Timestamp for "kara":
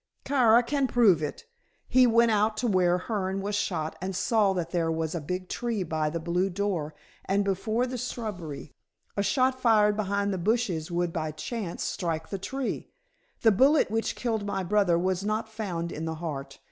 0.23-0.63